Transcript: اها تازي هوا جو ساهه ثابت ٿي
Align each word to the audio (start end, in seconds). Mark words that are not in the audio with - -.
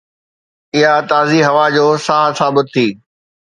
اها 0.75 0.95
تازي 1.09 1.39
هوا 1.47 1.65
جو 1.75 1.87
ساهه 2.05 2.29
ثابت 2.39 2.65
ٿي 2.73 2.87